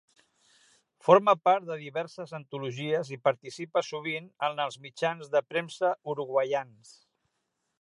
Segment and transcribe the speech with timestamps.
[1.07, 6.97] Forma part de diverses antologies i participa sovint en els mitjans de premsa uruguaians.